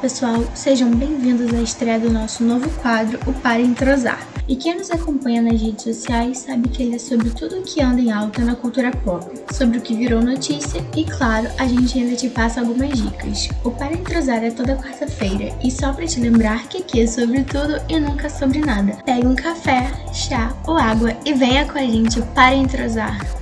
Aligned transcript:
pessoal, 0.00 0.44
sejam 0.54 0.90
bem-vindos 0.92 1.52
à 1.52 1.60
estreia 1.60 1.98
do 1.98 2.10
nosso 2.10 2.44
novo 2.44 2.70
quadro, 2.80 3.18
o 3.26 3.32
Para 3.32 3.60
Entrosar. 3.60 4.26
E 4.46 4.54
quem 4.54 4.78
nos 4.78 4.90
acompanha 4.90 5.42
nas 5.42 5.60
redes 5.60 5.82
sociais 5.82 6.38
sabe 6.38 6.68
que 6.68 6.82
ele 6.82 6.94
é 6.94 6.98
sobre 6.98 7.30
tudo 7.30 7.58
o 7.58 7.62
que 7.62 7.82
anda 7.82 8.00
em 8.00 8.10
alta 8.10 8.42
na 8.42 8.54
cultura 8.54 8.90
pop, 8.90 9.26
sobre 9.52 9.78
o 9.78 9.80
que 9.80 9.94
virou 9.94 10.22
notícia 10.22 10.82
e, 10.96 11.04
claro, 11.04 11.48
a 11.58 11.66
gente 11.66 11.98
ainda 11.98 12.16
te 12.16 12.30
passa 12.30 12.60
algumas 12.60 12.96
dicas. 12.96 13.48
O 13.64 13.70
Para 13.72 13.92
Entrosar 13.92 14.42
é 14.44 14.50
toda 14.50 14.76
quarta-feira 14.76 15.52
e 15.62 15.70
só 15.70 15.92
para 15.92 16.06
te 16.06 16.20
lembrar 16.20 16.68
que 16.68 16.78
aqui 16.78 17.02
é 17.02 17.06
sobre 17.06 17.42
tudo 17.42 17.80
e 17.88 17.98
nunca 17.98 18.30
sobre 18.30 18.60
nada. 18.60 18.96
Pegue 19.04 19.26
um 19.26 19.34
café, 19.34 19.90
chá 20.12 20.54
ou 20.66 20.76
água 20.76 21.14
e 21.24 21.34
venha 21.34 21.66
com 21.66 21.78
a 21.78 21.82
gente 21.82 22.22
para 22.34 22.54
entrosar. 22.54 23.37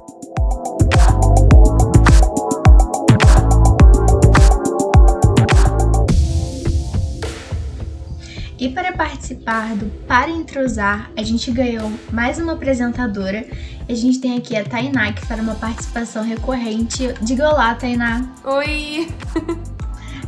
E 8.58 8.70
para 8.70 8.92
participar 8.92 9.76
do 9.76 9.86
Para 10.06 10.30
Entrosar, 10.30 11.10
a 11.14 11.22
gente 11.22 11.50
ganhou 11.50 11.92
mais 12.10 12.38
uma 12.38 12.54
apresentadora. 12.54 13.46
A 13.86 13.94
gente 13.94 14.18
tem 14.18 14.36
aqui 14.36 14.56
a 14.56 14.64
Tainá, 14.64 15.12
que 15.12 15.26
fará 15.26 15.42
uma 15.42 15.56
participação 15.56 16.24
recorrente. 16.24 17.12
Diga 17.20 17.50
olá, 17.50 17.74
Tainá. 17.74 18.26
Oi! 18.44 19.08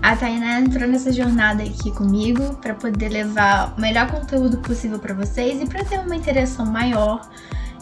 A 0.00 0.14
Tainá 0.14 0.60
entrou 0.60 0.88
nessa 0.88 1.10
jornada 1.10 1.62
aqui 1.62 1.90
comigo 1.90 2.54
para 2.62 2.72
poder 2.72 3.08
levar 3.08 3.74
o 3.76 3.80
melhor 3.80 4.08
conteúdo 4.08 4.58
possível 4.58 4.98
para 4.98 5.12
vocês 5.12 5.60
e 5.60 5.66
para 5.66 5.82
ter 5.84 5.98
uma 5.98 6.14
interação 6.14 6.64
maior 6.66 7.28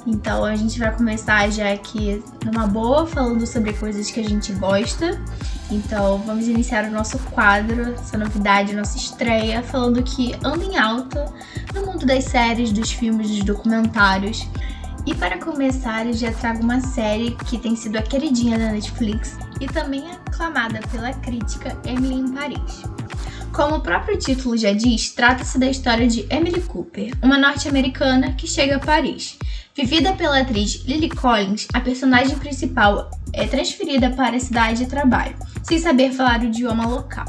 então 0.07 0.45
a 0.45 0.55
gente 0.55 0.79
vai 0.79 0.95
começar 0.95 1.51
já 1.51 1.73
aqui 1.73 2.23
numa 2.45 2.67
boa, 2.67 3.07
falando 3.07 3.45
sobre 3.45 3.73
coisas 3.73 4.09
que 4.09 4.21
a 4.21 4.23
gente 4.23 4.53
gosta. 4.53 5.21
Então 5.69 6.19
vamos 6.19 6.47
iniciar 6.47 6.85
o 6.85 6.93
nosso 6.93 7.19
quadro, 7.31 7.93
essa 7.93 8.17
novidade, 8.17 8.73
nossa 8.73 8.97
estreia, 8.97 9.63
falando 9.65 10.01
que 10.05 10.33
anda 10.45 10.65
em 10.65 10.79
alta 10.79 11.27
no 11.75 11.85
mundo 11.85 12.07
das 12.07 12.25
séries, 12.25 12.71
dos 12.73 12.93
filmes, 12.93 13.29
dos 13.31 13.43
documentários. 13.43 14.49
E 15.05 15.15
para 15.15 15.39
começar, 15.39 16.07
eu 16.07 16.15
já 16.15 16.33
trago 16.33 16.63
uma 16.63 16.81
série 16.81 17.33
que 17.47 17.59
tem 17.59 17.75
sido 17.75 17.97
a 17.97 18.03
queridinha 18.03 18.57
da 18.57 18.71
Netflix 18.71 19.37
e 19.61 19.67
também 19.67 20.09
aclamada 20.11 20.81
pela 20.93 21.13
crítica 21.13 21.77
Emily 21.85 22.15
em 22.15 22.33
Paris. 22.33 22.85
Como 23.53 23.77
o 23.77 23.81
próprio 23.81 24.19
título 24.19 24.57
já 24.57 24.73
diz, 24.73 25.11
trata-se 25.11 25.59
da 25.59 25.67
história 25.67 26.07
de 26.07 26.27
Emily 26.29 26.61
Cooper, 26.61 27.13
uma 27.23 27.39
norte-americana 27.39 28.33
que 28.33 28.47
chega 28.47 28.77
a 28.77 28.81
Paris 28.81 29.39
Vivida 29.77 30.15
pela 30.15 30.41
atriz 30.41 30.83
Lily 30.87 31.11
Collins, 31.11 31.69
a 31.75 31.83
personagem 31.83 32.39
principal 32.39 33.11
é 33.31 33.47
transferida 33.47 34.09
para 34.09 34.35
a 34.35 34.41
cidade 34.41 34.79
de 34.79 34.87
trabalho, 34.87 35.37
sem 35.63 35.79
saber 35.79 36.13
falar 36.13 36.41
o 36.41 36.45
idioma 36.45 36.87
local. 36.87 37.27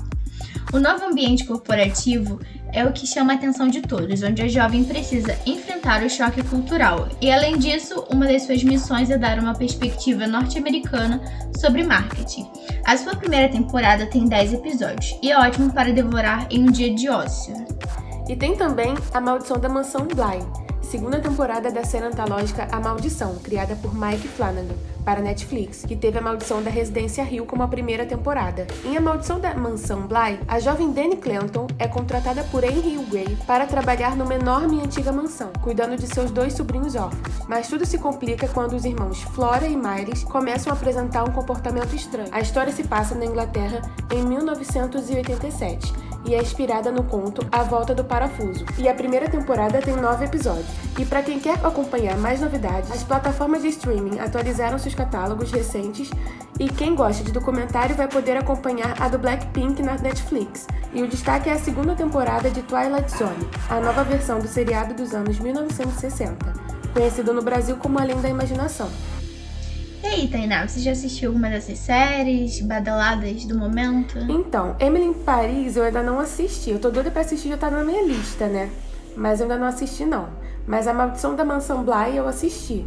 O 0.72 0.80
novo 0.80 1.04
ambiente 1.04 1.44
corporativo 1.44 2.40
é 2.72 2.86
o 2.86 2.94
que 2.94 3.06
chama 3.06 3.34
a 3.34 3.36
atenção 3.36 3.68
de 3.68 3.82
todos, 3.82 4.24
onde 4.24 4.42
a 4.42 4.48
jovem 4.48 4.86
precisa 4.86 5.38
enfrentar 5.46 6.02
o 6.04 6.10
choque 6.10 6.42
cultural. 6.42 7.10
E 7.20 7.30
além 7.30 7.58
disso, 7.58 8.06
uma 8.10 8.26
das 8.26 8.44
suas 8.44 8.64
missões 8.64 9.10
é 9.10 9.18
dar 9.18 9.40
uma 9.40 9.54
perspectiva 9.54 10.26
norte-americana 10.26 11.22
sobre 11.60 11.84
marketing. 11.84 12.50
A 12.86 12.96
sua 12.96 13.18
primeira 13.18 13.50
temporada 13.50 14.06
tem 14.06 14.24
10 14.24 14.54
episódios 14.54 15.20
e 15.22 15.34
é 15.34 15.38
ótimo 15.38 15.74
para 15.74 15.92
devorar 15.92 16.48
em 16.50 16.64
um 16.64 16.72
dia 16.72 16.96
de 16.96 17.10
ócio. 17.10 17.54
E 18.30 18.38
tem 18.38 18.56
também 18.56 18.94
A 19.14 19.20
Maldição 19.20 19.60
da 19.60 19.68
Mansão 19.68 20.08
Bly 20.08 20.67
segunda 20.90 21.20
temporada 21.20 21.70
da 21.70 21.84
série 21.84 22.06
antológica 22.06 22.66
A 22.72 22.80
Maldição, 22.80 23.36
criada 23.44 23.76
por 23.76 23.94
Mike 23.94 24.28
Flanagan 24.30 24.76
para 25.04 25.22
Netflix, 25.22 25.84
que 25.86 25.96
teve 25.96 26.18
a 26.18 26.22
Maldição 26.22 26.64
da 26.64 26.70
Residência 26.70 27.24
Rio 27.24 27.46
como 27.46 27.62
a 27.64 27.68
primeira 27.68 28.06
temporada. 28.06 28.66
Em 28.86 28.96
A 28.96 29.02
Maldição 29.02 29.40
da 29.40 29.54
Mansão 29.54 30.08
Bly, 30.08 30.40
a 30.48 30.60
jovem 30.60 30.92
Dani 30.92 31.18
Clanton 31.18 31.68
é 31.78 31.88
contratada 31.88 32.44
por 32.46 32.64
Henry 32.64 32.98
Gray 33.10 33.38
para 33.46 33.66
trabalhar 33.66 34.16
numa 34.16 34.36
enorme 34.36 34.78
e 34.78 34.82
antiga 34.82 35.12
mansão, 35.12 35.52
cuidando 35.62 35.98
de 35.98 36.08
seus 36.08 36.32
dois 36.32 36.54
sobrinhos 36.54 36.96
órfãos. 36.96 37.46
Mas 37.48 37.68
tudo 37.68 37.86
se 37.86 37.98
complica 37.98 38.48
quando 38.48 38.74
os 38.74 38.86
irmãos 38.86 39.22
Flora 39.22 39.68
e 39.68 39.76
Miles 39.76 40.24
começam 40.24 40.72
a 40.72 40.76
apresentar 40.76 41.24
um 41.24 41.32
comportamento 41.32 41.94
estranho. 41.96 42.30
A 42.32 42.40
história 42.40 42.72
se 42.72 42.84
passa 42.84 43.14
na 43.14 43.26
Inglaterra 43.26 43.82
em 44.12 44.24
1987 44.26 46.07
e 46.26 46.36
é 46.36 46.42
inspirada 46.42 46.92
no 46.92 47.04
conto 47.04 47.46
A 47.52 47.64
Volta 47.64 47.94
do 47.94 48.04
Parafuso. 48.04 48.66
E 48.78 48.88
a 48.88 48.94
primeira 48.94 49.30
temporada 49.30 49.82
tem 49.82 49.96
nove 49.96 50.26
episódios. 50.26 50.68
E 50.98 51.06
para 51.06 51.22
quem 51.22 51.40
quer 51.40 51.58
acompanhar 51.64 52.18
mais 52.18 52.42
novidades, 52.42 52.92
as 52.92 53.04
plataformas 53.04 53.62
de 53.62 53.70
streaming 53.70 54.20
atualizaram 54.20 54.78
seus 54.78 54.96
catálogos 54.96 55.52
recentes 55.52 56.10
e 56.60 56.70
quem 56.70 56.96
gosta 56.96 57.24
de 57.24 57.32
documentário 57.32 57.96
vai 57.96 58.08
poder 58.08 58.38
acompanhar 58.38 58.96
a 59.00 59.08
do 59.08 59.20
Blackpink 59.20 59.82
na 59.84 59.96
Netflix. 59.96 60.68
E 60.94 61.02
o 61.02 61.08
destaque 61.08 61.50
é 61.50 61.54
a 61.54 61.60
segunda 61.60 61.96
temporada 61.96 62.50
de 62.50 62.62
Twilight 62.64 63.12
Zone, 63.12 63.48
a 63.70 63.80
nova 63.80 64.04
versão 64.04 64.40
do 64.40 64.48
seriado 64.48 64.94
dos 64.94 65.14
anos 65.14 65.40
1960, 65.40 66.54
conhecido 66.94 67.34
no 67.34 67.42
Brasil 67.42 67.78
como 67.78 68.00
Além 68.00 68.20
da 68.20 68.30
Imaginação. 68.30 68.90
E 70.04 70.08
aí, 70.08 70.28
Tainá, 70.28 70.68
você 70.68 70.80
já 70.80 70.92
assistiu 70.92 71.30
alguma 71.30 71.50
dessas 71.50 71.78
séries 71.80 72.62
badaladas 72.62 73.46
do 73.46 73.58
momento? 73.58 74.20
Então, 74.30 74.76
Emily 74.80 75.06
em 75.06 75.14
Paris 75.14 75.76
eu 75.76 75.84
ainda 75.84 76.04
não 76.04 76.20
assisti. 76.20 76.72
Eu 76.72 76.80
tô 76.80 76.90
doida 76.90 77.10
pra 77.10 77.22
assistir, 77.22 77.50
já 77.50 77.58
tá 77.58 77.70
na 77.70 77.84
minha 77.84 78.04
lista, 78.04 78.48
né? 78.48 78.70
Mas 79.16 79.40
eu 79.40 79.46
ainda 79.46 79.58
não 79.58 79.68
assisti, 79.68 80.06
não. 80.06 80.30
Mas 80.68 80.88
A 80.88 80.94
Maldição 80.94 81.36
da 81.36 81.44
Mansão 81.44 81.84
Bly 81.84 82.16
eu 82.16 82.28
assisti. 82.28 82.86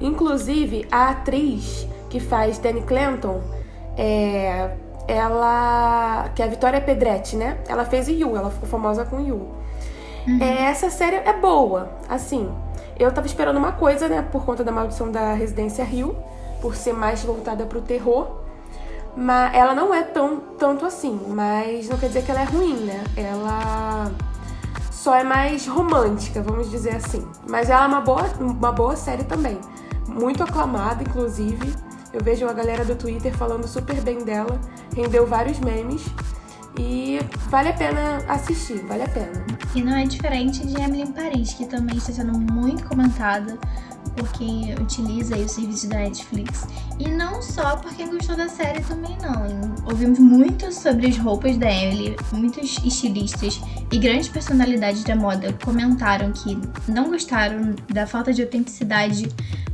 Inclusive, 0.00 0.86
a 0.90 1.10
atriz 1.10 1.86
que 2.08 2.20
faz 2.20 2.58
Danny 2.58 2.82
Clanton, 2.82 3.42
é, 3.96 4.70
ela... 5.08 6.30
que 6.34 6.42
é 6.42 6.44
a 6.44 6.48
Vitória 6.48 6.80
Pedretti, 6.80 7.36
né? 7.36 7.58
Ela 7.68 7.84
fez 7.84 8.06
Yu, 8.06 8.36
ela 8.36 8.50
ficou 8.50 8.68
famosa 8.68 9.04
com 9.04 9.20
Yu. 9.20 9.48
Uhum. 10.28 10.38
É, 10.40 10.66
essa 10.66 10.90
série 10.90 11.16
é 11.16 11.32
boa, 11.32 11.90
assim... 12.08 12.48
Eu 12.98 13.10
tava 13.10 13.26
esperando 13.26 13.56
uma 13.56 13.72
coisa, 13.72 14.06
né, 14.06 14.24
por 14.30 14.44
conta 14.44 14.62
da 14.62 14.70
maldição 14.70 15.10
da 15.10 15.32
Residência 15.32 15.82
Rio, 15.82 16.14
por 16.62 16.76
ser 16.76 16.94
mais 16.94 17.22
voltada 17.22 17.66
para 17.66 17.76
o 17.76 17.82
terror. 17.82 18.38
Mas 19.14 19.54
ela 19.54 19.74
não 19.74 19.92
é 19.92 20.02
tão 20.02 20.40
tanto 20.58 20.86
assim, 20.86 21.20
mas 21.28 21.88
não 21.88 21.98
quer 21.98 22.06
dizer 22.06 22.24
que 22.24 22.30
ela 22.30 22.40
é 22.40 22.44
ruim, 22.44 22.76
né? 22.76 23.04
Ela 23.14 24.10
só 24.90 25.14
é 25.14 25.24
mais 25.24 25.66
romântica, 25.66 26.40
vamos 26.40 26.70
dizer 26.70 26.94
assim. 26.94 27.26
Mas 27.46 27.68
ela 27.68 27.84
é 27.84 27.86
uma 27.88 28.00
boa, 28.00 28.22
uma 28.40 28.72
boa 28.72 28.96
série 28.96 29.24
também. 29.24 29.60
Muito 30.08 30.42
aclamada, 30.42 31.02
inclusive. 31.02 31.74
Eu 32.12 32.22
vejo 32.22 32.46
a 32.46 32.52
galera 32.52 32.84
do 32.84 32.94
Twitter 32.94 33.36
falando 33.36 33.66
super 33.66 34.00
bem 34.00 34.18
dela. 34.24 34.58
Rendeu 34.94 35.26
vários 35.26 35.58
memes. 35.58 36.04
E 36.78 37.18
vale 37.48 37.68
a 37.68 37.72
pena 37.72 38.18
assistir, 38.28 38.84
vale 38.86 39.02
a 39.02 39.08
pena. 39.08 39.44
E 39.74 39.82
não 39.82 39.94
é 39.94 40.04
diferente 40.04 40.66
de 40.66 40.80
Emily 40.80 41.02
em 41.02 41.12
Paris, 41.12 41.54
que 41.54 41.66
também 41.66 41.96
está 41.96 42.12
sendo 42.12 42.38
muito 42.38 42.84
comentada 42.84 43.58
por 44.16 44.30
quem 44.32 44.74
utiliza 44.74 45.36
o 45.36 45.48
serviço 45.48 45.88
da 45.88 45.98
Netflix. 45.98 46.66
E 46.98 47.08
não 47.08 47.40
só 47.40 47.76
por 47.76 47.94
quem 47.94 48.10
gostou 48.10 48.36
da 48.36 48.48
série 48.48 48.82
também 48.82 49.16
não. 49.22 49.74
Ouvimos 49.86 50.18
muito 50.18 50.72
sobre 50.72 51.08
as 51.08 51.16
roupas 51.16 51.56
da 51.56 51.70
Emily, 51.70 52.16
muitos 52.32 52.78
estilistas 52.84 53.60
e 53.90 53.98
grandes 53.98 54.28
personalidades 54.28 55.02
da 55.04 55.16
moda 55.16 55.52
comentaram 55.64 56.32
que 56.32 56.58
não 56.88 57.10
gostaram 57.10 57.74
da 57.88 58.06
falta 58.06 58.32
de 58.32 58.42
autenticidade 58.42 59.28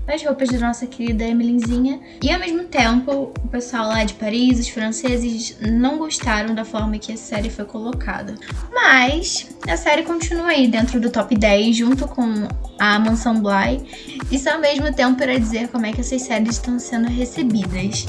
das 0.08 0.24
roupas 0.24 0.48
da 0.48 0.58
nossa 0.58 0.86
querida 0.86 1.22
Emilyzinha. 1.22 2.00
E 2.22 2.32
ao 2.32 2.40
mesmo 2.40 2.64
tempo, 2.64 3.30
o 3.44 3.48
pessoal 3.48 3.88
lá 3.88 4.04
de 4.04 4.14
Paris, 4.14 4.58
os 4.58 4.68
franceses, 4.70 5.58
não 5.60 5.98
gostaram 5.98 6.54
da 6.54 6.64
forma 6.64 6.98
que 6.98 7.12
a 7.12 7.16
série 7.16 7.50
foi 7.50 7.66
colocada. 7.66 8.34
Mas 8.72 9.46
a 9.68 9.76
série 9.76 10.04
continua 10.04 10.48
aí 10.48 10.66
dentro 10.66 10.98
do 10.98 11.10
top 11.10 11.36
10, 11.36 11.76
junto 11.76 12.08
com 12.08 12.48
a 12.78 12.98
Mansão 12.98 13.38
Bly. 13.38 13.86
Isso 14.32 14.48
ao 14.48 14.58
mesmo 14.58 14.90
tempo 14.94 15.18
para 15.18 15.38
dizer 15.38 15.68
como 15.68 15.84
é 15.84 15.92
que 15.92 16.00
essas 16.00 16.22
séries 16.22 16.54
estão 16.54 16.78
sendo 16.78 17.08
recebidas. 17.08 18.06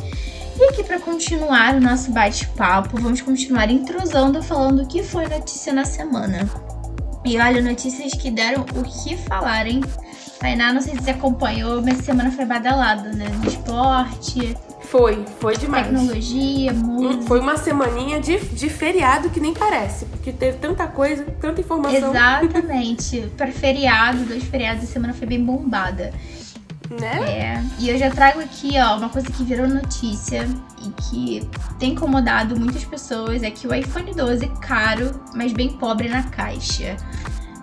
E 0.57 0.69
aqui 0.69 0.83
para 0.85 1.01
continuar 1.01 1.75
o 1.75 1.81
nosso 1.81 2.11
bate-papo, 2.11 2.97
vamos 2.97 3.19
continuar 3.19 3.69
intrusando 3.69 4.41
falando 4.41 4.83
o 4.83 4.87
que 4.87 5.03
foi 5.03 5.27
notícia 5.27 5.73
na 5.73 5.83
semana. 5.83 6.49
E 7.25 7.37
olha, 7.37 7.61
notícias 7.61 8.13
que 8.13 8.31
deram 8.31 8.65
o 8.73 8.83
que 8.83 9.17
falar, 9.17 9.67
hein? 9.67 9.81
Tainá, 10.39 10.71
não 10.71 10.81
sei 10.81 10.93
se 10.93 11.01
você 11.03 11.11
acompanhou, 11.11 11.81
mas 11.81 11.97
semana 11.97 12.31
foi 12.31 12.45
badalada, 12.45 13.11
né? 13.11 13.27
No 13.27 13.47
esporte. 13.47 14.55
Foi, 14.83 15.23
foi 15.39 15.57
demais. 15.57 15.85
Tecnologia, 15.85 16.73
música. 16.73 17.23
Foi 17.25 17.39
uma 17.39 17.57
semaninha 17.57 18.19
de, 18.19 18.39
de 18.39 18.69
feriado 18.69 19.29
que 19.29 19.39
nem 19.39 19.53
parece, 19.53 20.05
porque 20.05 20.31
teve 20.31 20.57
tanta 20.57 20.87
coisa, 20.87 21.25
tanta 21.39 21.61
informação. 21.61 22.09
Exatamente. 22.09 23.29
Para 23.37 23.51
feriado, 23.51 24.23
dois 24.23 24.43
feriados, 24.45 24.83
a 24.85 24.87
semana 24.87 25.13
foi 25.13 25.27
bem 25.27 25.43
bombada. 25.43 26.11
Né? 26.89 27.21
É. 27.29 27.63
E 27.77 27.89
eu 27.89 27.99
já 27.99 28.09
trago 28.09 28.39
aqui, 28.39 28.71
ó, 28.79 28.97
uma 28.97 29.09
coisa 29.09 29.29
que 29.29 29.43
virou 29.43 29.67
notícia 29.67 30.47
e 30.83 30.89
que 31.03 31.47
tem 31.77 31.91
incomodado 31.91 32.59
muitas 32.59 32.83
pessoas 32.83 33.43
é 33.43 33.51
que 33.51 33.67
o 33.67 33.73
iPhone 33.75 34.11
12 34.11 34.45
é 34.45 34.47
caro, 34.59 35.21
mas 35.35 35.53
bem 35.53 35.69
pobre 35.69 36.09
na 36.09 36.23
caixa. 36.23 36.97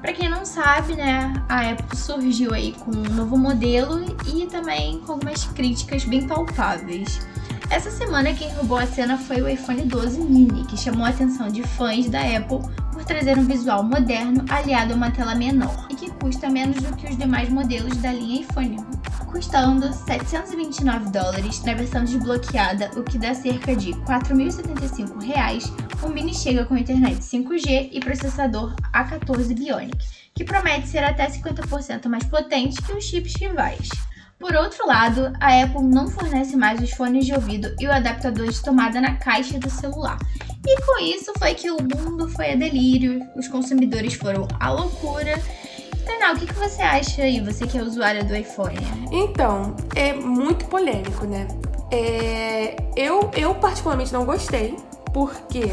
Para 0.06 0.14
quem 0.14 0.28
não 0.28 0.44
sabe, 0.44 0.94
né, 0.94 1.34
a 1.48 1.72
Apple 1.72 1.98
surgiu 1.98 2.54
aí 2.54 2.70
com 2.78 2.92
um 2.92 3.12
novo 3.12 3.36
modelo 3.36 4.04
e 4.24 4.46
também 4.46 5.00
com 5.00 5.14
algumas 5.14 5.46
críticas 5.46 6.04
bem 6.04 6.24
palpáveis. 6.28 7.20
Essa 7.70 7.90
semana 7.90 8.32
quem 8.32 8.48
roubou 8.54 8.78
a 8.78 8.86
cena 8.86 9.18
foi 9.18 9.42
o 9.42 9.48
iPhone 9.48 9.82
12 9.82 10.20
mini, 10.20 10.64
que 10.66 10.76
chamou 10.76 11.04
a 11.04 11.08
atenção 11.08 11.48
de 11.48 11.64
fãs 11.64 12.08
da 12.08 12.20
Apple 12.20 12.60
por 12.92 13.04
trazer 13.04 13.36
um 13.36 13.44
visual 13.44 13.82
moderno 13.82 14.44
aliado 14.48 14.92
a 14.92 14.96
uma 14.96 15.10
tela 15.10 15.34
menor 15.34 15.88
e 15.90 15.96
que 15.96 16.08
custa 16.08 16.48
menos 16.48 16.76
do 16.76 16.94
que 16.94 17.08
os 17.08 17.18
demais 17.18 17.48
modelos 17.48 17.96
da 17.96 18.12
linha 18.12 18.42
iPhone, 18.42 18.76
custando 19.36 19.92
729 19.92 21.10
dólares 21.10 21.62
na 21.62 21.74
versão 21.74 22.02
desbloqueada, 22.02 22.90
o 22.98 23.02
que 23.02 23.18
dá 23.18 23.34
cerca 23.34 23.76
de 23.76 23.92
4.075 23.92 25.22
reais. 25.22 25.70
O 26.02 26.08
mini 26.08 26.32
chega 26.32 26.64
com 26.64 26.74
internet 26.74 27.18
5G 27.18 27.90
e 27.92 28.00
processador 28.00 28.74
A14 28.94 29.54
Bionic, 29.54 29.98
que 30.34 30.42
promete 30.42 30.88
ser 30.88 31.04
até 31.04 31.26
50% 31.26 32.08
mais 32.08 32.24
potente 32.24 32.80
que 32.80 32.92
os 32.92 33.04
chips 33.04 33.34
rivais. 33.38 33.90
Por 34.38 34.54
outro 34.54 34.86
lado, 34.86 35.30
a 35.38 35.62
Apple 35.62 35.82
não 35.82 36.08
fornece 36.08 36.56
mais 36.56 36.80
os 36.80 36.92
fones 36.92 37.26
de 37.26 37.34
ouvido 37.34 37.74
e 37.78 37.86
o 37.86 37.92
adaptador 37.92 38.48
de 38.48 38.62
tomada 38.62 39.02
na 39.02 39.16
caixa 39.16 39.58
do 39.58 39.68
celular. 39.68 40.16
E 40.66 40.80
com 40.80 40.98
isso 41.02 41.32
foi 41.38 41.52
que 41.52 41.70
o 41.70 41.76
mundo 41.76 42.26
foi 42.30 42.52
a 42.52 42.56
delírio, 42.56 43.20
os 43.36 43.48
consumidores 43.48 44.14
foram 44.14 44.48
à 44.58 44.70
loucura. 44.70 45.34
Tainá, 46.06 46.32
o 46.32 46.36
que, 46.36 46.46
que 46.46 46.54
você 46.54 46.82
acha 46.82 47.22
aí, 47.22 47.40
você 47.40 47.66
que 47.66 47.76
é 47.76 47.82
usuária 47.82 48.22
do 48.22 48.34
iPhone? 48.34 48.78
Então, 49.10 49.74
é 49.94 50.12
muito 50.12 50.64
polêmico, 50.66 51.26
né? 51.26 51.48
É, 51.90 52.76
eu, 52.96 53.28
eu 53.34 53.54
particularmente 53.56 54.12
não 54.12 54.24
gostei, 54.24 54.76
porque 55.12 55.72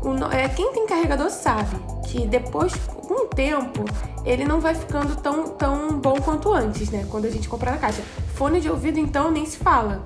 o, 0.00 0.14
é, 0.32 0.48
quem 0.48 0.72
tem 0.72 0.86
carregador 0.86 1.28
sabe 1.28 1.76
que 2.06 2.26
depois, 2.26 2.72
com 2.74 3.24
o 3.24 3.26
tempo, 3.26 3.84
ele 4.24 4.44
não 4.44 4.60
vai 4.60 4.74
ficando 4.74 5.16
tão, 5.16 5.48
tão 5.48 5.98
bom 5.98 6.20
quanto 6.20 6.52
antes, 6.52 6.90
né? 6.90 7.04
Quando 7.10 7.24
a 7.24 7.30
gente 7.30 7.48
compra 7.48 7.72
na 7.72 7.78
caixa. 7.78 8.02
Fone 8.34 8.60
de 8.60 8.70
ouvido, 8.70 9.00
então, 9.00 9.30
nem 9.30 9.44
se 9.44 9.56
fala. 9.56 10.04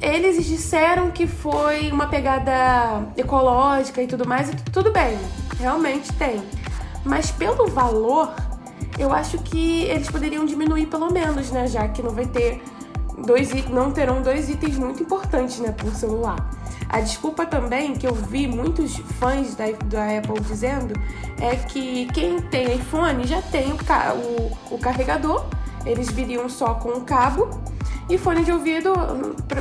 Eles 0.00 0.42
disseram 0.46 1.10
que 1.10 1.26
foi 1.26 1.90
uma 1.92 2.06
pegada 2.06 3.06
ecológica 3.14 4.02
e 4.02 4.06
tudo 4.06 4.26
mais, 4.26 4.48
e 4.48 4.56
tudo 4.72 4.90
bem, 4.90 5.18
realmente 5.58 6.10
tem. 6.14 6.42
Mas 7.04 7.30
pelo 7.30 7.66
valor, 7.66 8.32
eu 8.98 9.12
acho 9.12 9.38
que 9.38 9.84
eles 9.84 10.10
poderiam 10.10 10.44
diminuir 10.44 10.86
pelo 10.86 11.12
menos, 11.12 11.50
né? 11.50 11.66
Já 11.66 11.88
que 11.88 12.02
não 12.02 12.10
vai 12.10 12.26
ter 12.26 12.62
dois 13.24 13.50
não 13.68 13.90
terão 13.90 14.22
dois 14.22 14.48
itens 14.48 14.76
muito 14.78 15.02
importantes, 15.02 15.58
né, 15.60 15.74
um 15.84 15.94
celular. 15.94 16.50
A 16.88 17.00
desculpa 17.00 17.46
também 17.46 17.94
que 17.94 18.06
eu 18.06 18.14
vi 18.14 18.48
muitos 18.48 18.96
fãs 19.18 19.54
da, 19.54 19.66
da 19.84 20.18
Apple 20.18 20.40
dizendo 20.40 20.94
é 21.40 21.54
que 21.54 22.06
quem 22.12 22.40
tem 22.40 22.74
iPhone 22.74 23.26
já 23.26 23.40
tem 23.42 23.72
o, 23.72 23.76
o, 23.76 24.74
o 24.74 24.78
carregador, 24.78 25.44
eles 25.86 26.10
viriam 26.10 26.48
só 26.48 26.74
com 26.74 26.90
o 26.90 27.00
cabo. 27.02 27.48
E 28.08 28.18
fone 28.18 28.44
de 28.44 28.50
ouvido, 28.50 28.92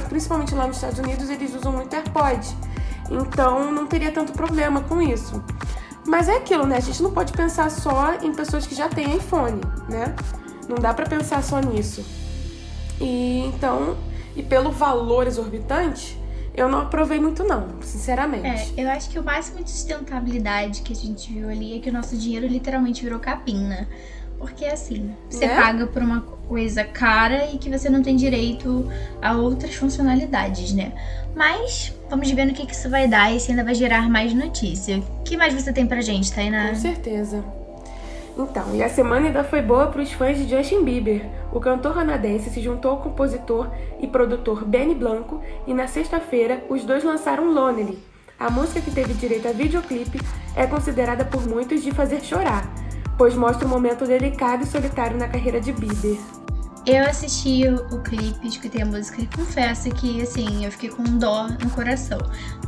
principalmente 0.10 0.56
lá 0.56 0.66
nos 0.66 0.78
Estados 0.78 0.98
Unidos, 0.98 1.30
eles 1.30 1.54
usam 1.54 1.72
muito 1.72 1.94
AirPod. 1.94 2.48
Então 3.12 3.72
não 3.72 3.86
teria 3.86 4.12
tanto 4.12 4.34
problema 4.34 4.82
com 4.82 5.00
isso. 5.00 5.44
Mas 6.10 6.28
é 6.28 6.38
aquilo, 6.38 6.66
né? 6.66 6.78
A 6.78 6.80
gente 6.80 7.04
não 7.04 7.12
pode 7.12 7.32
pensar 7.32 7.70
só 7.70 8.16
em 8.16 8.34
pessoas 8.34 8.66
que 8.66 8.74
já 8.74 8.90
têm 8.90 9.16
iPhone, 9.16 9.62
né? 9.88 10.16
Não 10.68 10.76
dá 10.76 10.92
para 10.92 11.06
pensar 11.06 11.44
só 11.44 11.60
nisso. 11.60 12.04
E 13.00 13.46
então, 13.46 13.96
e 14.36 14.42
pelo 14.42 14.72
valor 14.72 15.28
exorbitante, 15.28 16.20
eu 16.56 16.68
não 16.68 16.82
aprovei 16.82 17.20
muito 17.20 17.44
não, 17.44 17.68
sinceramente. 17.82 18.74
É, 18.76 18.84
eu 18.84 18.90
acho 18.90 19.08
que 19.12 19.20
o 19.20 19.24
máximo 19.24 19.64
de 19.64 19.70
sustentabilidade 19.70 20.82
que 20.82 20.94
a 20.94 20.96
gente 20.96 21.32
viu 21.32 21.48
ali 21.48 21.78
é 21.78 21.80
que 21.80 21.92
o 21.92 21.94
nosso 21.94 22.18
dinheiro 22.18 22.48
literalmente 22.48 23.04
virou 23.04 23.20
capina. 23.20 23.88
Porque 24.40 24.66
assim, 24.66 25.14
você 25.30 25.46
é? 25.46 25.56
paga 25.56 25.86
por 25.86 26.02
uma 26.02 26.22
coisa 26.22 26.84
cara 26.84 27.52
e 27.54 27.58
que 27.58 27.70
você 27.70 27.90
não 27.90 28.02
tem 28.02 28.16
direito 28.16 28.90
a 29.22 29.36
outras 29.36 29.76
funcionalidades, 29.76 30.74
né? 30.74 30.94
Mas 31.36 31.94
vamos 32.10 32.32
ver 32.32 32.46
no 32.46 32.54
que, 32.54 32.66
que 32.66 32.74
isso 32.74 32.90
vai 32.90 33.08
dar 33.08 33.36
e 33.36 33.40
se 33.40 33.52
ainda 33.52 33.64
vai 33.64 33.76
gerar 33.76 34.10
mais 34.10 34.34
notícia. 34.34 34.98
O 35.20 35.24
que 35.24 35.38
mais 35.38 35.54
você 35.54 35.72
tem 35.74 35.86
pra 35.86 36.02
gente, 36.02 36.34
Tainá? 36.34 36.70
Com 36.70 36.76
certeza. 36.76 37.44
Então, 38.38 38.74
e 38.74 38.82
a 38.82 38.88
semana 38.88 39.28
ainda 39.28 39.44
foi 39.44 39.62
boa 39.62 39.88
para 39.88 40.02
os 40.02 40.14
fãs 40.14 40.38
de 40.38 40.50
Justin 40.50 40.86
Bieber. 40.86 41.26
O 41.52 41.60
cantor 41.60 41.94
canadense 41.94 42.50
se 42.50 42.62
juntou 42.62 42.92
ao 42.92 42.98
compositor 42.98 43.70
e 44.00 44.08
produtor 44.08 44.64
Benny 44.64 44.96
Blanco 44.96 45.42
e 45.68 45.74
na 45.74 45.88
sexta-feira 45.88 46.64
os 46.70 46.86
dois 46.86 47.04
lançaram 47.04 47.52
Lonely. 47.52 48.00
A 48.40 48.50
música 48.50 48.80
que 48.80 48.92
teve 48.92 49.14
direito 49.14 49.50
a 49.50 49.52
videoclipe 49.52 50.22
é 50.56 50.66
considerada 50.66 51.26
por 51.26 51.46
muitos 51.46 51.84
de 51.84 51.92
fazer 51.92 52.22
chorar, 52.22 52.74
pois 53.20 53.36
mostra 53.36 53.68
um 53.68 53.70
momento 53.70 54.06
delicado 54.06 54.64
e 54.64 54.66
solitário 54.66 55.18
na 55.18 55.28
carreira 55.28 55.60
de 55.60 55.74
Bieber. 55.74 56.18
Eu 56.86 57.04
assisti 57.04 57.68
o, 57.68 58.00
clipe, 58.00 58.48
escutei 58.48 58.82
a 58.82 58.86
música 58.86 59.22
e 59.22 59.28
confesso 59.28 59.90
que, 59.92 60.22
assim, 60.22 60.64
eu 60.64 60.72
fiquei 60.72 60.90
com 60.90 61.04
dó 61.04 61.50
no 61.50 61.70
coração. 61.72 62.18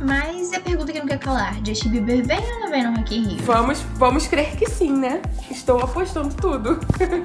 Mas 0.04 0.52
a 0.52 0.60
pergunta 0.60 0.92
que 0.92 0.98
não 0.98 1.06
quer 1.06 1.18
calar, 1.18 1.56
Justin 1.64 1.88
Bieber 1.88 2.22
vem 2.24 2.38
ou 2.38 2.60
não 2.60 2.70
vem 2.70 2.84
no 2.84 2.94
Rock 2.94 3.16
in 3.16 3.28
Rio? 3.28 3.42
Vamos, 3.44 3.80
vamos 3.96 4.26
crer 4.26 4.54
que 4.54 4.68
sim, 4.68 4.92
né? 4.92 5.22
Estou 5.50 5.80
apostando 5.80 6.34
tudo. 6.34 6.78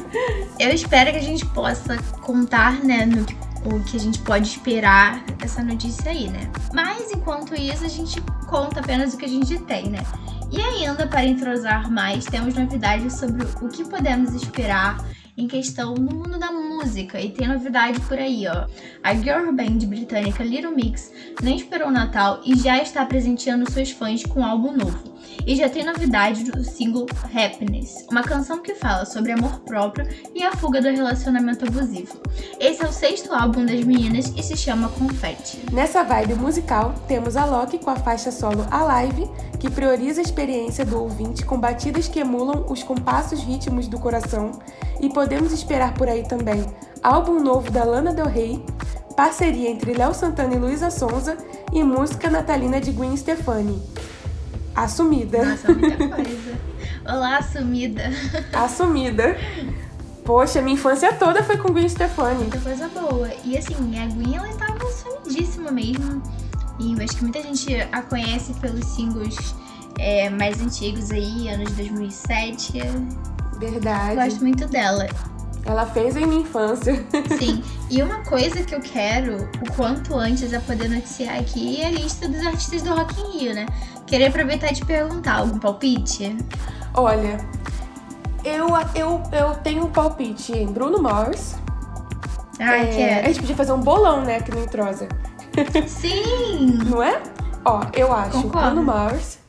eu 0.57 0.69
espero 0.69 1.11
que 1.11 1.17
a 1.17 1.21
gente 1.21 1.45
possa 1.47 1.97
contar, 2.21 2.79
né, 2.79 3.05
no 3.05 3.25
que 3.25 3.35
o 3.65 3.83
que 3.83 3.97
a 3.97 3.99
gente 3.99 4.19
pode 4.19 4.47
esperar 4.47 5.23
dessa 5.37 5.61
notícia 5.61 6.11
aí, 6.11 6.29
né? 6.29 6.49
Mas 6.73 7.11
enquanto 7.11 7.53
isso, 7.53 7.83
a 7.83 7.89
gente 7.89 8.21
conta 8.47 8.79
apenas 8.79 9.13
o 9.13 9.17
que 9.17 9.25
a 9.25 9.29
gente 9.29 9.57
tem, 9.59 9.89
né? 9.89 9.99
E 10.49 10.61
ainda 10.61 11.05
para 11.07 11.25
entrosar 11.25 11.91
mais, 11.91 12.25
temos 12.25 12.55
novidades 12.55 13.13
sobre 13.13 13.43
o 13.61 13.67
que 13.67 13.83
podemos 13.83 14.33
esperar 14.33 14.97
em 15.37 15.47
questão 15.47 15.93
no 15.93 16.15
mundo 16.15 16.39
da 16.39 16.51
música. 16.51 17.19
E 17.19 17.29
tem 17.29 17.47
novidade 17.47 17.99
por 18.01 18.17
aí, 18.17 18.47
ó. 18.47 18.65
A 19.03 19.13
girl 19.13 19.51
band 19.51 19.85
britânica 19.85 20.43
Little 20.43 20.71
Mix 20.71 21.11
nem 21.43 21.57
esperou 21.57 21.89
o 21.89 21.91
Natal 21.91 22.41
e 22.45 22.55
já 22.55 22.81
está 22.81 23.05
presenteando 23.05 23.69
seus 23.69 23.91
fãs 23.91 24.23
com 24.23 24.39
um 24.39 24.45
álbum 24.45 24.71
novo. 24.71 25.16
E 25.45 25.55
já 25.55 25.69
tem 25.69 25.85
novidade 25.85 26.43
do 26.43 26.63
single 26.63 27.05
Happiness, 27.33 28.05
uma 28.11 28.21
canção 28.21 28.61
que 28.61 28.75
fala 28.75 29.05
sobre 29.05 29.31
amor 29.31 29.61
próprio 29.61 30.07
e 30.35 30.43
a 30.43 30.51
fuga 30.51 30.81
do 30.81 30.89
relacionamento 30.89 31.65
abusivo. 31.65 32.19
Esse 32.59 32.83
é 32.83 32.87
o 32.87 32.91
sexto 32.91 33.33
álbum 33.33 33.65
das 33.65 33.83
meninas 33.83 34.33
e 34.35 34.43
se 34.43 34.57
chama 34.57 34.89
Confetti. 34.89 35.59
Nessa 35.71 36.03
vibe 36.03 36.35
musical, 36.35 36.93
temos 37.07 37.37
a 37.37 37.45
Loki 37.45 37.77
com 37.77 37.89
a 37.89 37.95
faixa 37.95 38.31
solo 38.31 38.65
Alive, 38.69 39.29
que 39.59 39.71
prioriza 39.71 40.21
a 40.21 40.23
experiência 40.23 40.85
do 40.85 41.01
ouvinte 41.01 41.45
com 41.45 41.57
batidas 41.57 42.07
que 42.07 42.19
emulam 42.19 42.65
os 42.69 42.83
compassos 42.83 43.41
ritmos 43.41 43.87
do 43.87 43.99
coração, 43.99 44.51
e 44.99 45.09
podemos 45.09 45.53
esperar 45.53 45.93
por 45.93 46.09
aí 46.09 46.23
também 46.23 46.65
álbum 47.01 47.39
novo 47.39 47.71
da 47.71 47.83
Lana 47.83 48.13
Del 48.13 48.27
Rey, 48.27 48.63
parceria 49.15 49.69
entre 49.69 49.93
Léo 49.93 50.13
Santana 50.13 50.55
e 50.55 50.59
Luísa 50.59 50.91
Sonza 50.91 51.37
e 51.71 51.83
música 51.83 52.29
natalina 52.29 52.79
de 52.79 52.91
Gwen 52.91 53.15
Stefani. 53.15 53.81
Assumida. 54.77 55.43
Nossa, 55.43 55.73
muita 55.73 56.07
coisa. 56.07 56.55
Olá, 57.03 57.37
assumida. 57.37 58.11
Assumida. 58.53 59.35
Poxa, 60.23 60.61
minha 60.61 60.75
infância 60.75 61.11
toda 61.13 61.41
foi 61.41 61.57
com 61.57 61.73
Gwen 61.73 61.89
Stefani. 61.89 62.41
Muita 62.41 62.59
coisa 62.59 62.87
boa. 62.89 63.27
E 63.43 63.57
assim, 63.57 63.73
a 63.97 64.05
Gwen, 64.05 64.35
ela 64.35 64.47
estava 64.47 64.79
sumidíssima 64.91 65.71
mesmo. 65.71 66.21
E 66.79 66.93
acho 67.03 67.15
que 67.15 67.23
muita 67.23 67.41
gente 67.41 67.75
a 67.91 68.03
conhece 68.03 68.53
pelos 68.59 68.85
singles 68.85 69.55
é, 69.97 70.29
mais 70.29 70.61
antigos 70.61 71.09
aí, 71.09 71.49
anos 71.49 71.71
2007. 71.71 72.73
Verdade. 73.57 74.15
Gosto 74.15 74.41
muito 74.41 74.67
dela. 74.67 75.07
Ela 75.65 75.87
fez 75.87 76.15
em 76.15 76.27
minha 76.27 76.41
infância. 76.41 77.03
Sim. 77.39 77.63
E 77.89 78.03
uma 78.03 78.21
coisa 78.25 78.63
que 78.63 78.75
eu 78.75 78.81
quero, 78.81 79.49
o 79.61 79.73
quanto 79.73 80.13
antes, 80.13 80.51
é 80.51 80.59
poder 80.59 80.89
noticiar 80.89 81.39
aqui 81.39 81.81
é 81.81 81.87
a 81.87 81.89
lista 81.89 82.27
dos 82.27 82.45
artistas 82.45 82.81
do 82.81 82.93
Rock 82.93 83.17
in 83.17 83.39
Rio, 83.39 83.55
né? 83.55 83.65
Queria 84.07 84.29
aproveitar 84.29 84.71
e 84.71 84.73
te 84.73 84.85
perguntar, 84.85 85.39
algum 85.39 85.59
palpite? 85.59 86.37
Olha, 86.93 87.37
eu, 88.43 88.69
eu, 88.95 89.21
eu 89.33 89.55
tenho 89.55 89.85
um 89.85 89.91
palpite 89.91 90.53
em 90.53 90.65
Bruno 90.65 91.01
Mars. 91.01 91.55
Ah, 92.57 92.77
é, 92.77 92.85
quero. 92.85 93.25
A 93.25 93.27
gente 93.27 93.41
podia 93.41 93.55
fazer 93.55 93.73
um 93.73 93.81
bolão, 93.81 94.21
né, 94.21 94.37
aqui 94.37 94.49
no 94.51 94.63
Entrosa. 94.63 95.09
Sim! 95.85 96.79
Não 96.89 97.03
é? 97.03 97.21
Ó, 97.65 97.81
eu 97.93 98.13
acho 98.13 98.43
Concordo. 98.43 98.75
Bruno 98.75 98.83
Mars. 98.83 99.39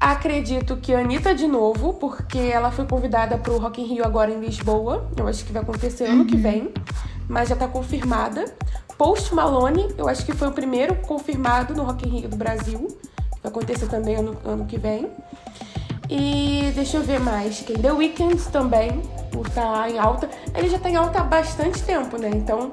Acredito 0.00 0.76
que 0.78 0.92
a 0.92 0.98
Anitta 0.98 1.32
de 1.32 1.46
novo, 1.46 1.94
porque 1.94 2.38
ela 2.38 2.72
foi 2.72 2.86
convidada 2.86 3.38
pro 3.38 3.56
Rock 3.56 3.80
in 3.80 3.86
Rio 3.86 4.04
agora 4.04 4.32
em 4.32 4.40
Lisboa. 4.40 5.08
Eu 5.16 5.28
acho 5.28 5.44
que 5.44 5.52
vai 5.52 5.62
acontecer 5.62 6.08
uhum. 6.08 6.12
ano 6.12 6.24
que 6.26 6.34
uhum. 6.34 6.42
vem, 6.42 6.74
mas 7.28 7.48
já 7.48 7.54
tá 7.54 7.68
confirmada. 7.68 8.52
Post 8.98 9.32
Malone, 9.32 9.94
eu 9.96 10.08
acho 10.08 10.26
que 10.26 10.32
foi 10.32 10.48
o 10.48 10.52
primeiro 10.52 10.96
confirmado 10.96 11.72
no 11.72 11.84
Rock 11.84 12.08
in 12.08 12.18
Rio 12.18 12.28
do 12.28 12.36
Brasil. 12.36 12.88
Vai 13.46 13.50
acontecer 13.50 13.86
também 13.86 14.16
ano, 14.16 14.36
ano 14.44 14.64
que 14.64 14.76
vem. 14.76 15.08
E 16.10 16.72
deixa 16.74 16.96
eu 16.96 17.02
ver 17.02 17.20
mais. 17.20 17.60
Quem 17.60 17.76
The 17.76 17.92
Weeknd 17.92 18.42
também, 18.50 19.00
por 19.30 19.46
estar 19.46 19.82
tá 19.82 19.88
em 19.88 19.98
alta. 19.98 20.28
Ele 20.52 20.68
já 20.68 20.80
tá 20.80 20.90
em 20.90 20.96
alta 20.96 21.20
há 21.20 21.22
bastante 21.22 21.80
tempo, 21.82 22.18
né? 22.18 22.28
Então 22.34 22.72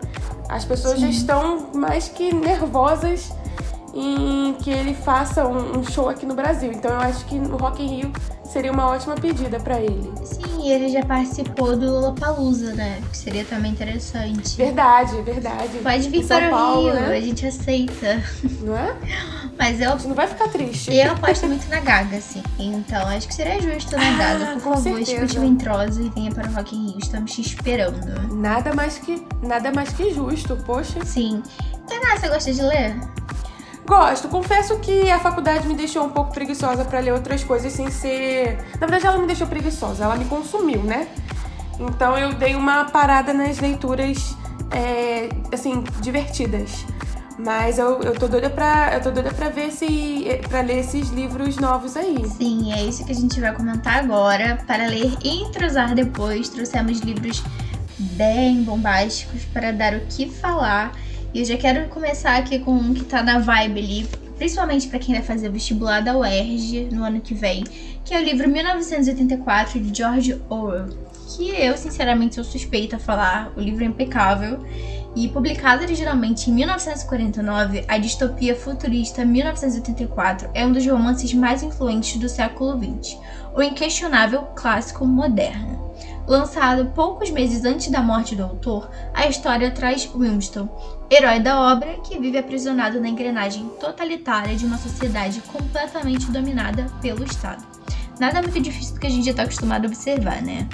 as 0.49 0.65
pessoas 0.65 0.95
Sim. 0.95 1.01
já 1.01 1.09
estão 1.09 1.69
mais 1.75 2.07
que 2.07 2.33
nervosas 2.33 3.31
em 3.93 4.53
que 4.63 4.71
ele 4.71 4.95
faça 4.95 5.47
um, 5.47 5.79
um, 5.79 5.83
show 5.83 6.09
aqui 6.09 6.25
no 6.25 6.33
Brasil. 6.33 6.71
Então 6.71 6.89
eu 6.89 6.99
acho 6.99 7.23
que 7.25 7.37
no 7.37 7.55
Rock 7.55 7.83
in 7.83 8.01
Rio 8.01 8.11
seria 8.43 8.71
uma 8.71 8.87
ótima 8.87 9.13
pedida 9.13 9.59
para 9.59 9.79
ele. 9.79 10.11
Sim, 10.23 10.69
ele 10.69 10.89
já 10.89 11.05
participou 11.05 11.77
do 11.77 11.85
Lollapalooza, 11.85 12.73
né? 12.73 12.99
Que 13.11 13.17
seria 13.17 13.45
também 13.45 13.71
interessante. 13.71 14.57
Verdade, 14.57 15.21
verdade. 15.21 15.77
Pode 15.83 16.09
vir 16.09 16.21
Em 16.21 16.23
São 16.23 16.37
para 16.37 16.47
o 16.47 16.49
Paulo, 16.49 16.85
Rio, 16.85 16.93
né? 16.95 17.17
a 17.17 17.21
gente 17.21 17.45
aceita. 17.45 18.23
Não 18.61 18.75
é? 18.75 18.95
Mas 19.57 19.79
eu, 19.79 19.95
não 20.07 20.15
vai 20.15 20.27
ficar 20.27 20.47
triste. 20.49 20.93
eu 20.93 21.11
aposto 21.11 21.45
muito 21.47 21.67
na 21.69 21.79
Gaga, 21.79 22.17
assim. 22.17 22.41
Então 22.57 23.07
acho 23.07 23.27
que 23.27 23.33
seria 23.35 23.61
justo, 23.61 23.95
né, 23.95 24.13
Ah, 24.15 24.17
Gaga? 24.17 24.45
Por 24.53 24.61
com 24.63 24.73
favor, 24.73 24.99
escute 24.99 25.39
o 25.39 25.43
Introsa 25.43 26.01
e 26.01 26.09
venha 26.09 26.31
para 26.31 26.49
o 26.49 26.53
Rock 26.53 26.75
in 26.75 26.87
Rio. 26.87 26.97
Estamos 26.99 27.31
te 27.31 27.41
esperando. 27.41 28.33
Nada 28.35 28.73
mais 28.73 28.97
que 28.97 29.23
nada 29.41 29.71
mais 29.71 29.89
que 29.89 30.13
justo, 30.13 30.55
poxa. 30.65 31.03
Sim. 31.05 31.41
Tainá, 31.87 32.17
você 32.17 32.27
gosta 32.29 32.51
de 32.51 32.61
ler? 32.61 32.95
Gosto. 33.85 34.27
Confesso 34.29 34.79
que 34.79 35.09
a 35.11 35.19
faculdade 35.19 35.67
me 35.67 35.75
deixou 35.75 36.03
um 36.05 36.09
pouco 36.09 36.33
preguiçosa 36.33 36.83
pra 36.85 36.99
ler 36.99 37.13
outras 37.13 37.43
coisas 37.43 37.71
sem 37.73 37.91
ser. 37.91 38.57
Na 38.79 38.87
verdade, 38.87 39.05
ela 39.05 39.17
me 39.17 39.27
deixou 39.27 39.45
preguiçosa. 39.45 40.03
Ela 40.05 40.15
me 40.15 40.25
consumiu, 40.25 40.81
né? 40.83 41.07
Então 41.79 42.17
eu 42.17 42.33
dei 42.33 42.55
uma 42.55 42.85
parada 42.85 43.33
nas 43.33 43.59
leituras, 43.59 44.35
é, 44.71 45.27
assim, 45.53 45.83
divertidas. 46.01 46.85
Mas 47.37 47.79
eu, 47.79 48.01
eu 48.01 48.13
tô 48.13 48.27
doida 48.27 48.49
pra. 48.49 48.91
Eu 48.93 49.01
tô 49.01 49.11
doida 49.11 49.31
pra 49.33 49.49
ver 49.49 49.71
se. 49.71 50.39
pra 50.47 50.61
ler 50.61 50.79
esses 50.79 51.09
livros 51.09 51.57
novos 51.57 51.97
aí. 51.97 52.17
Sim, 52.37 52.71
é 52.73 52.83
isso 52.83 53.05
que 53.05 53.11
a 53.11 53.15
gente 53.15 53.39
vai 53.39 53.53
comentar 53.53 54.03
agora. 54.03 54.57
Para 54.67 54.87
ler 54.87 55.13
e 55.23 55.43
entrosar 55.43 55.95
depois, 55.95 56.49
trouxemos 56.49 56.99
livros 56.99 57.43
bem 57.97 58.63
bombásticos 58.63 59.45
para 59.45 59.71
dar 59.71 59.95
o 59.95 60.01
que 60.01 60.29
falar. 60.29 60.93
E 61.33 61.39
eu 61.39 61.45
já 61.45 61.57
quero 61.57 61.89
começar 61.89 62.37
aqui 62.37 62.59
com 62.59 62.73
um 62.73 62.93
que 62.93 63.03
tá 63.03 63.23
na 63.23 63.39
vibe 63.39 63.79
ali, 63.79 64.07
principalmente 64.37 64.87
para 64.87 64.99
quem 64.99 65.15
vai 65.15 65.23
fazer 65.23 65.49
vestibular 65.49 66.01
da 66.01 66.15
UERJ 66.15 66.89
no 66.91 67.03
ano 67.03 67.19
que 67.21 67.33
vem, 67.33 67.63
que 68.05 68.13
é 68.13 68.19
o 68.19 68.23
livro 68.23 68.47
1984 68.47 69.79
de 69.79 69.97
George 69.97 70.39
Orwell, 70.47 70.89
que 71.35 71.49
eu 71.49 71.75
sinceramente 71.75 72.35
sou 72.35 72.43
suspeita 72.43 72.97
a 72.97 72.99
falar, 72.99 73.51
o 73.57 73.59
livro 73.59 73.83
é 73.83 73.87
impecável. 73.87 74.63
E 75.15 75.27
publicado 75.27 75.83
originalmente 75.83 76.49
em 76.49 76.53
1949, 76.53 77.85
a 77.87 77.97
distopia 77.99 78.55
futurista 78.55 79.23
1984 79.23 80.49
é 80.55 80.65
um 80.65 80.71
dos 80.71 80.85
romances 80.85 81.33
mais 81.33 81.61
influentes 81.61 82.17
do 82.17 82.27
século 82.27 82.79
XX, 82.79 83.17
o 83.55 83.61
inquestionável 83.61 84.41
clássico 84.55 85.05
moderno. 85.05 85.93
Lançado 86.27 86.91
poucos 86.95 87.29
meses 87.29 87.63
antes 87.63 87.89
da 87.91 88.01
morte 88.01 88.35
do 88.35 88.43
autor, 88.43 88.89
a 89.13 89.27
história 89.27 89.69
traz 89.69 90.05
Winston, 90.05 90.67
herói 91.11 91.39
da 91.39 91.59
obra 91.73 91.99
que 92.03 92.17
vive 92.17 92.37
aprisionado 92.37 92.99
na 92.99 93.09
engrenagem 93.09 93.69
totalitária 93.79 94.55
de 94.55 94.65
uma 94.65 94.77
sociedade 94.77 95.41
completamente 95.41 96.31
dominada 96.31 96.87
pelo 97.01 97.23
Estado. 97.23 97.63
Nada 98.19 98.41
muito 98.41 98.59
difícil 98.59 98.95
do 98.95 98.99
que 98.99 99.07
a 99.07 99.09
gente 99.09 99.25
já 99.25 99.31
está 99.31 99.43
acostumado 99.43 99.85
a 99.85 99.87
observar, 99.87 100.41
né? 100.41 100.67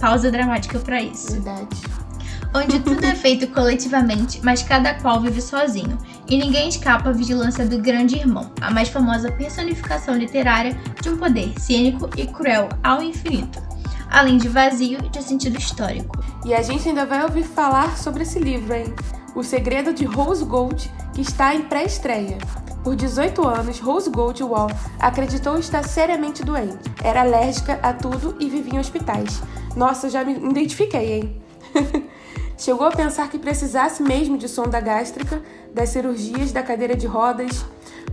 Pausa 0.00 0.30
dramática 0.30 0.78
para 0.80 1.00
isso 1.00 1.32
Verdade. 1.32 2.05
Onde 2.56 2.80
tudo 2.80 3.04
é 3.04 3.14
feito 3.14 3.46
coletivamente, 3.48 4.40
mas 4.42 4.62
cada 4.62 4.94
qual 4.94 5.20
vive 5.20 5.42
sozinho, 5.42 5.98
e 6.26 6.38
ninguém 6.38 6.70
escapa 6.70 7.10
à 7.10 7.12
vigilância 7.12 7.66
do 7.66 7.78
grande 7.78 8.16
irmão, 8.16 8.50
a 8.62 8.70
mais 8.70 8.88
famosa 8.88 9.30
personificação 9.30 10.16
literária 10.16 10.74
de 11.02 11.10
um 11.10 11.18
poder 11.18 11.52
cínico 11.60 12.08
e 12.16 12.26
cruel 12.26 12.70
ao 12.82 13.02
infinito, 13.02 13.62
além 14.10 14.38
de 14.38 14.48
vazio 14.48 15.02
de 15.02 15.22
sentido 15.22 15.58
histórico. 15.58 16.18
E 16.46 16.54
a 16.54 16.62
gente 16.62 16.88
ainda 16.88 17.04
vai 17.04 17.22
ouvir 17.22 17.44
falar 17.44 17.98
sobre 17.98 18.22
esse 18.22 18.38
livro, 18.38 18.72
hein? 18.72 18.94
O 19.34 19.42
Segredo 19.42 19.92
de 19.92 20.06
Rose 20.06 20.44
Gold, 20.44 20.90
que 21.12 21.20
está 21.20 21.54
em 21.54 21.60
pré-estreia. 21.60 22.38
Por 22.82 22.96
18 22.96 23.46
anos, 23.46 23.80
Rose 23.80 24.08
Gold 24.08 24.42
Wall 24.42 24.70
acreditou 24.98 25.58
estar 25.58 25.82
seriamente 25.82 26.42
doente. 26.42 26.90
Era 27.04 27.20
alérgica 27.20 27.78
a 27.82 27.92
tudo 27.92 28.34
e 28.40 28.48
vivia 28.48 28.76
em 28.76 28.78
hospitais. 28.78 29.42
Nossa, 29.76 30.08
já 30.08 30.24
me 30.24 30.32
identifiquei, 30.32 31.20
hein? 31.20 31.42
Chegou 32.58 32.86
a 32.86 32.90
pensar 32.90 33.28
que 33.28 33.38
precisasse 33.38 34.02
mesmo 34.02 34.38
de 34.38 34.48
sonda 34.48 34.80
gástrica, 34.80 35.42
das 35.74 35.90
cirurgias, 35.90 36.52
da 36.52 36.62
cadeira 36.62 36.96
de 36.96 37.06
rodas. 37.06 37.64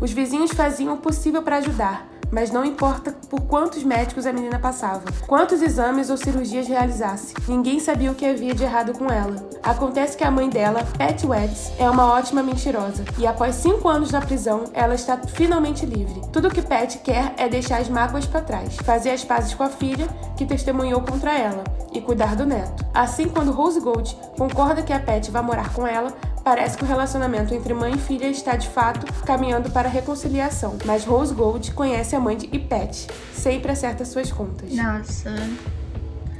Os 0.01 0.12
vizinhos 0.12 0.51
faziam 0.51 0.93
o 0.93 0.97
possível 0.97 1.41
para 1.41 1.57
ajudar, 1.57 2.07
mas 2.33 2.49
não 2.49 2.65
importa 2.65 3.13
por 3.29 3.41
quantos 3.41 3.83
médicos 3.83 4.25
a 4.25 4.33
menina 4.33 4.57
passava, 4.57 5.03
quantos 5.27 5.61
exames 5.61 6.09
ou 6.09 6.17
cirurgias 6.17 6.67
realizasse, 6.67 7.35
ninguém 7.47 7.79
sabia 7.79 8.11
o 8.11 8.15
que 8.15 8.25
havia 8.25 8.55
de 8.55 8.63
errado 8.63 8.97
com 8.97 9.05
ela. 9.05 9.35
Acontece 9.61 10.17
que 10.17 10.23
a 10.23 10.31
mãe 10.31 10.49
dela, 10.49 10.83
Pat 10.97 11.23
Wetz, 11.23 11.73
é 11.77 11.87
uma 11.87 12.11
ótima 12.11 12.41
mentirosa, 12.41 13.05
e 13.19 13.27
após 13.27 13.55
cinco 13.55 13.87
anos 13.87 14.11
na 14.11 14.19
prisão, 14.19 14.63
ela 14.73 14.95
está 14.95 15.15
finalmente 15.17 15.85
livre. 15.85 16.21
Tudo 16.31 16.49
que 16.49 16.61
Pat 16.61 16.97
quer 17.03 17.35
é 17.37 17.47
deixar 17.47 17.79
as 17.79 17.87
mágoas 17.87 18.25
para 18.25 18.41
trás, 18.41 18.77
fazer 18.77 19.11
as 19.11 19.23
pazes 19.23 19.53
com 19.53 19.61
a 19.61 19.69
filha, 19.69 20.07
que 20.35 20.45
testemunhou 20.45 21.01
contra 21.01 21.37
ela, 21.37 21.63
e 21.93 22.01
cuidar 22.01 22.35
do 22.35 22.47
neto. 22.47 22.83
Assim, 22.93 23.29
quando 23.29 23.51
Rose 23.51 23.79
Gold 23.79 24.17
concorda 24.35 24.81
que 24.81 24.91
a 24.91 24.99
Pat 24.99 25.29
vai 25.29 25.43
morar 25.43 25.71
com 25.71 25.85
ela, 25.85 26.11
Parece 26.43 26.77
que 26.77 26.83
o 26.83 26.88
relacionamento 26.88 27.53
entre 27.53 27.73
mãe 27.73 27.93
e 27.93 27.97
filha 27.97 28.27
está 28.27 28.55
de 28.57 28.67
fato 28.67 29.05
caminhando 29.23 29.69
para 29.71 29.88
a 29.88 29.91
reconciliação, 29.91 30.77
mas 30.85 31.05
Rose 31.05 31.33
Gold 31.33 31.71
conhece 31.71 32.15
a 32.15 32.19
mãe 32.19 32.35
de 32.35 32.50
e 32.51 32.59
Pat, 32.59 33.07
sempre 33.33 33.71
acerta 33.71 34.03
suas 34.03 34.29
contas. 34.31 34.71
Nossa, 34.73 35.29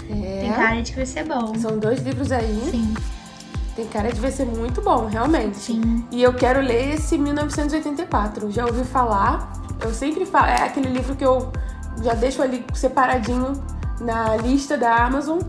É. 0.10 0.40
tem 0.42 0.52
cara 0.52 0.82
de 0.82 0.92
que 0.92 0.98
vai 0.98 1.06
ser 1.06 1.24
bom. 1.24 1.56
São 1.56 1.80
dois 1.80 2.02
livros 2.02 2.34
aí, 2.34 2.68
Sim, 2.70 2.94
tem 3.78 3.88
cara 3.88 4.12
de 4.12 4.20
vai 4.20 4.32
ser 4.32 4.46
muito 4.46 4.82
bom, 4.82 5.06
realmente. 5.08 5.56
sim. 5.58 6.06
E 6.12 6.22
eu 6.22 6.34
quero 6.34 6.60
ler 6.60 6.96
esse 6.96 7.18
1984. 7.18 8.52
Já 8.52 8.66
ouvi 8.66 8.84
falar, 8.84 9.54
eu 9.82 9.94
sempre 9.94 10.26
falo, 10.26 10.48
é 10.48 10.64
aquele 10.64 10.90
livro 10.90 11.16
que 11.16 11.24
eu 11.24 11.50
já 12.04 12.14
deixo 12.14 12.42
ali 12.42 12.66
separadinho 12.74 13.54
na 14.02 14.36
lista 14.36 14.76
da 14.78 14.98
Amazon. 15.06 15.40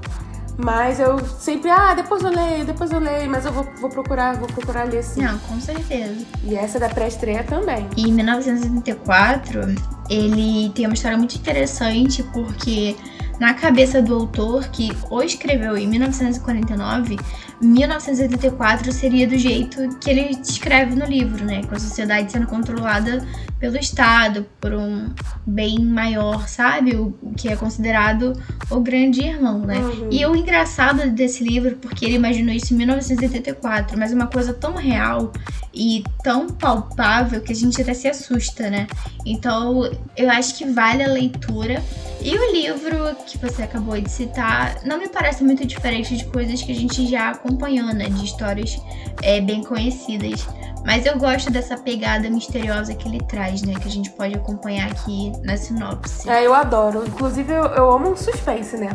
Mas 0.56 1.00
eu 1.00 1.18
sempre, 1.38 1.70
ah, 1.70 1.94
depois 1.94 2.22
eu 2.22 2.30
leio, 2.30 2.64
depois 2.64 2.92
eu 2.92 3.00
leio, 3.00 3.28
mas 3.28 3.44
eu 3.44 3.52
vou, 3.52 3.66
vou 3.80 3.90
procurar, 3.90 4.36
vou 4.36 4.46
procurar 4.46 4.84
ler 4.84 5.02
sim. 5.02 5.22
Não, 5.22 5.38
com 5.40 5.60
certeza. 5.60 6.24
E 6.44 6.54
essa 6.54 6.78
da 6.78 6.88
pré-estreia 6.88 7.42
também. 7.42 7.88
E 7.96 8.08
em 8.08 8.12
1984, 8.12 9.60
ele 10.08 10.70
tem 10.70 10.86
uma 10.86 10.94
história 10.94 11.18
muito 11.18 11.34
interessante 11.36 12.22
porque 12.32 12.96
na 13.40 13.54
cabeça 13.54 14.00
do 14.00 14.14
autor 14.14 14.68
que 14.68 14.92
o 15.10 15.22
escreveu 15.22 15.76
em 15.76 15.88
1949, 15.88 17.18
1984 17.64 18.92
seria 18.92 19.26
do 19.26 19.36
jeito 19.38 19.96
que 19.98 20.10
ele 20.10 20.34
descreve 20.36 20.94
no 20.94 21.06
livro, 21.06 21.44
né? 21.44 21.62
Com 21.64 21.74
a 21.74 21.78
sociedade 21.78 22.30
sendo 22.30 22.46
controlada 22.46 23.26
pelo 23.58 23.78
Estado, 23.78 24.46
por 24.60 24.74
um 24.74 25.10
bem 25.46 25.78
maior, 25.78 26.46
sabe? 26.48 26.94
O 26.96 27.14
que 27.36 27.48
é 27.48 27.56
considerado 27.56 28.34
o 28.70 28.80
grande 28.80 29.22
irmão, 29.22 29.60
né? 29.60 29.78
Uhum. 29.78 30.08
E 30.10 30.26
o 30.26 30.36
engraçado 30.36 31.10
desse 31.10 31.42
livro, 31.42 31.76
porque 31.76 32.04
ele 32.04 32.16
imaginou 32.16 32.54
isso 32.54 32.74
em 32.74 32.76
1984, 32.76 33.98
mas 33.98 34.12
é 34.12 34.14
uma 34.14 34.26
coisa 34.26 34.52
tão 34.52 34.74
real 34.74 35.32
e 35.72 36.04
tão 36.22 36.48
palpável 36.48 37.40
que 37.40 37.52
a 37.52 37.56
gente 37.56 37.80
até 37.80 37.94
se 37.94 38.06
assusta, 38.06 38.68
né? 38.68 38.86
Então, 39.24 39.90
eu 40.16 40.30
acho 40.30 40.56
que 40.56 40.64
vale 40.66 41.02
a 41.02 41.08
leitura. 41.08 41.82
E 42.22 42.36
o 42.36 42.52
livro 42.52 43.16
que 43.26 43.36
você 43.38 43.62
acabou 43.62 44.00
de 44.00 44.10
citar 44.10 44.78
não 44.84 44.98
me 44.98 45.08
parece 45.08 45.42
muito 45.42 45.66
diferente 45.66 46.16
de 46.16 46.24
coisas 46.26 46.62
que 46.62 46.72
a 46.72 46.74
gente 46.74 47.06
já 47.06 47.30
acompanhou, 47.30 47.53
né? 47.56 48.08
De 48.08 48.24
histórias 48.24 48.80
é, 49.22 49.40
bem 49.40 49.62
conhecidas. 49.62 50.46
Mas 50.84 51.06
eu 51.06 51.18
gosto 51.18 51.50
dessa 51.50 51.78
pegada 51.78 52.28
misteriosa 52.28 52.94
que 52.94 53.08
ele 53.08 53.20
traz, 53.20 53.62
né? 53.62 53.74
Que 53.74 53.88
a 53.88 53.90
gente 53.90 54.10
pode 54.10 54.34
acompanhar 54.34 54.90
aqui 54.90 55.32
na 55.42 55.56
sinopse. 55.56 56.28
É, 56.28 56.46
eu 56.46 56.54
adoro. 56.54 57.04
Inclusive, 57.06 57.52
eu, 57.52 57.64
eu 57.64 57.90
amo 57.90 58.10
um 58.10 58.16
suspense, 58.16 58.76
né? 58.76 58.90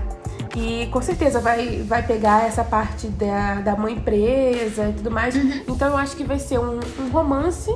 E 0.56 0.88
com 0.88 1.02
certeza 1.02 1.40
vai, 1.40 1.82
vai 1.84 2.06
pegar 2.06 2.46
essa 2.46 2.64
parte 2.64 3.08
da, 3.08 3.56
da 3.56 3.76
mãe 3.76 4.00
presa 4.00 4.90
e 4.90 4.94
tudo 4.94 5.12
mais. 5.12 5.36
Então 5.68 5.90
eu 5.90 5.98
acho 5.98 6.16
que 6.16 6.24
vai 6.24 6.40
ser 6.40 6.60
um, 6.60 6.80
um 7.00 7.10
romance. 7.10 7.74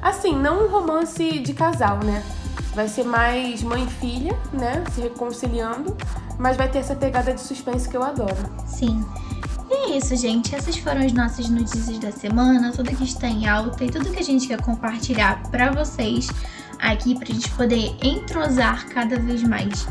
Assim, 0.00 0.36
não 0.36 0.66
um 0.66 0.68
romance 0.68 1.38
de 1.38 1.52
casal, 1.52 1.98
né? 2.04 2.22
Vai 2.74 2.88
ser 2.88 3.04
mais 3.04 3.62
mãe 3.62 3.84
e 3.84 3.90
filha, 3.90 4.38
né? 4.52 4.84
Se 4.92 5.00
reconciliando. 5.00 5.96
Mas 6.38 6.56
vai 6.56 6.68
ter 6.68 6.78
essa 6.78 6.94
pegada 6.94 7.32
de 7.32 7.40
suspense 7.40 7.88
que 7.88 7.96
eu 7.96 8.02
adoro. 8.02 8.36
Sim. 8.66 9.04
É 9.86 9.98
isso, 9.98 10.16
gente. 10.16 10.54
Essas 10.54 10.76
foram 10.76 11.00
as 11.00 11.12
nossas 11.12 11.48
notícias 11.48 11.98
da 11.98 12.10
semana, 12.10 12.72
tudo 12.72 12.94
que 12.94 13.04
está 13.04 13.28
em 13.28 13.48
alta 13.48 13.84
e 13.84 13.90
tudo 13.90 14.10
que 14.10 14.18
a 14.18 14.24
gente 14.24 14.48
quer 14.48 14.60
compartilhar 14.60 15.42
para 15.44 15.70
vocês 15.70 16.28
aqui 16.80 17.14
pra 17.16 17.26
gente 17.26 17.48
poder 17.50 17.94
entrosar 18.02 18.86
cada 18.88 19.16
vez 19.16 19.42
mais. 19.42 19.86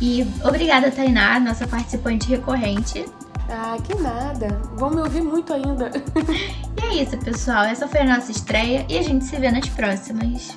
E 0.00 0.26
obrigada, 0.44 0.90
Tainá, 0.90 1.40
nossa 1.40 1.66
participante 1.66 2.28
recorrente. 2.28 3.04
Ah, 3.48 3.78
que 3.82 3.94
nada. 3.94 4.48
Vão 4.74 4.90
me 4.90 5.00
ouvir 5.00 5.22
muito 5.22 5.52
ainda. 5.52 5.90
E 6.80 7.00
é 7.00 7.02
isso, 7.02 7.18
pessoal. 7.18 7.64
Essa 7.64 7.88
foi 7.88 8.02
a 8.02 8.04
nossa 8.04 8.30
estreia 8.30 8.86
e 8.88 8.96
a 8.96 9.02
gente 9.02 9.24
se 9.24 9.34
vê 9.36 9.50
nas 9.50 9.68
próximas. 9.68 10.56